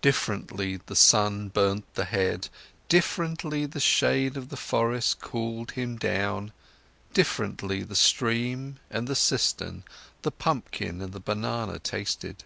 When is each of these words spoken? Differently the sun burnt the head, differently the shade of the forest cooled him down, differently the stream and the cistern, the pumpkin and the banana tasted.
Differently 0.00 0.76
the 0.86 0.94
sun 0.94 1.48
burnt 1.48 1.92
the 1.96 2.04
head, 2.04 2.48
differently 2.88 3.66
the 3.66 3.80
shade 3.80 4.36
of 4.36 4.48
the 4.50 4.56
forest 4.56 5.18
cooled 5.20 5.72
him 5.72 5.96
down, 5.96 6.52
differently 7.12 7.82
the 7.82 7.96
stream 7.96 8.78
and 8.90 9.08
the 9.08 9.16
cistern, 9.16 9.82
the 10.22 10.30
pumpkin 10.30 11.02
and 11.02 11.12
the 11.12 11.18
banana 11.18 11.80
tasted. 11.80 12.44